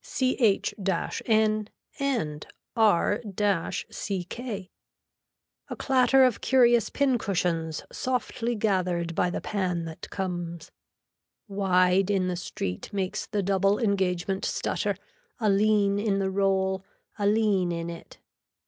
CH 0.03 0.73
N 1.27 1.69
AND 1.99 2.47
R 2.75 3.19
CK. 3.21 4.39
A 4.39 4.69
clatter 5.77 6.23
of 6.23 6.41
curious 6.41 6.89
pin 6.89 7.19
cushions 7.19 7.83
softly 7.91 8.55
gathered 8.55 9.13
by 9.13 9.29
the 9.29 9.41
pan 9.41 9.85
that 9.85 10.09
comes. 10.09 10.71
Wide 11.47 12.09
in 12.09 12.29
the 12.29 12.35
street 12.35 12.91
makes 12.91 13.27
the 13.27 13.43
double 13.43 13.77
engagement 13.77 14.43
stutter, 14.43 14.97
a 15.39 15.51
lean 15.51 15.99
in 15.99 16.17
the 16.17 16.31
roll, 16.31 16.83
a 17.19 17.27
lean 17.27 17.71
in 17.71 17.91
it. 17.91 18.17